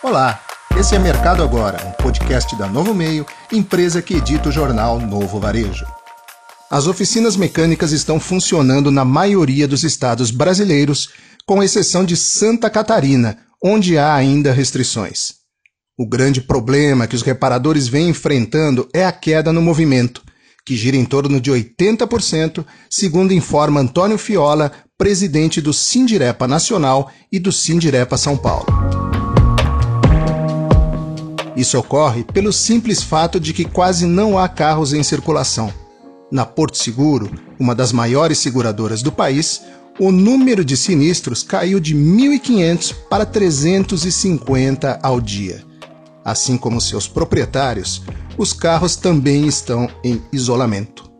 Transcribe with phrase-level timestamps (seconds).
[0.00, 0.40] Olá,
[0.78, 5.40] esse é Mercado Agora, um podcast da Novo Meio, empresa que edita o jornal Novo
[5.40, 5.84] Varejo.
[6.70, 11.08] As oficinas mecânicas estão funcionando na maioria dos estados brasileiros,
[11.44, 15.32] com exceção de Santa Catarina, onde há ainda restrições.
[15.98, 20.22] O grande problema que os reparadores vêm enfrentando é a queda no movimento,
[20.64, 27.40] que gira em torno de 80%, segundo informa Antônio Fiola, presidente do Sindirepa Nacional e
[27.40, 29.07] do Sindirepa São Paulo.
[31.58, 35.74] Isso ocorre pelo simples fato de que quase não há carros em circulação.
[36.30, 39.62] Na Porto Seguro, uma das maiores seguradoras do país,
[39.98, 45.64] o número de sinistros caiu de 1.500 para 350 ao dia.
[46.24, 48.02] Assim como seus proprietários,
[48.38, 51.10] os carros também estão em isolamento.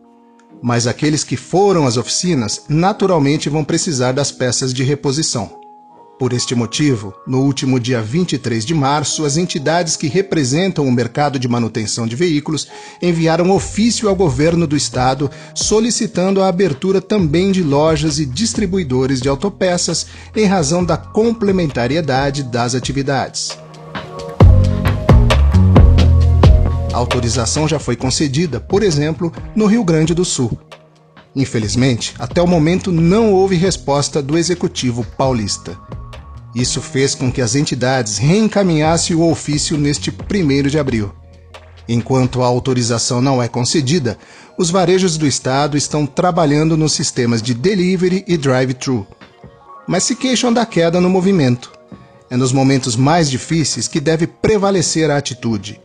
[0.63, 5.58] Mas aqueles que foram às oficinas naturalmente vão precisar das peças de reposição.
[6.19, 11.39] Por este motivo, no último dia 23 de março, as entidades que representam o mercado
[11.39, 12.67] de manutenção de veículos
[13.01, 19.29] enviaram ofício ao governo do estado solicitando a abertura também de lojas e distribuidores de
[19.29, 23.57] autopeças em razão da complementariedade das atividades.
[26.93, 30.59] A autorização já foi concedida, por exemplo, no Rio Grande do Sul.
[31.33, 35.77] Infelizmente, até o momento não houve resposta do executivo paulista.
[36.53, 41.13] Isso fez com que as entidades reencaminhassem o ofício neste 1 de abril.
[41.87, 44.17] Enquanto a autorização não é concedida,
[44.57, 49.07] os varejos do estado estão trabalhando nos sistemas de delivery e drive-thru.
[49.87, 51.71] Mas se queixam da queda no movimento.
[52.29, 55.81] É nos momentos mais difíceis que deve prevalecer a atitude.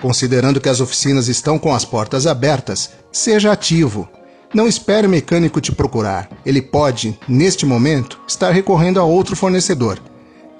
[0.00, 4.08] Considerando que as oficinas estão com as portas abertas, seja ativo.
[4.54, 6.28] Não espere o mecânico te procurar.
[6.44, 9.98] Ele pode, neste momento, estar recorrendo a outro fornecedor.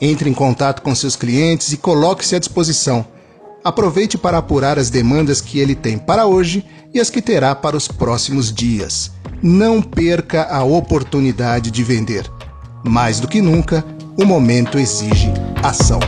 [0.01, 3.07] Entre em contato com seus clientes e coloque-se à disposição.
[3.65, 7.77] Aproveite para apurar as demandas que ele tem para hoje e as que terá para
[7.77, 9.11] os próximos dias.
[9.43, 12.31] Não perca a oportunidade de vender.
[12.85, 13.85] Mais do que nunca,
[14.19, 15.33] o momento exige
[15.63, 16.01] ação.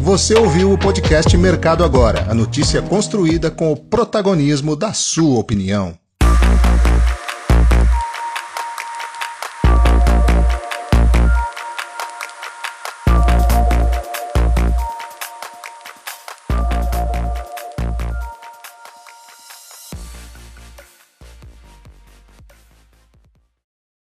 [0.00, 5.99] Você ouviu o podcast Mercado Agora, a notícia construída com o protagonismo da sua opinião.